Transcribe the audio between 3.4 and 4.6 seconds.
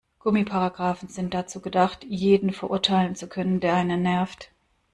der einen nervt.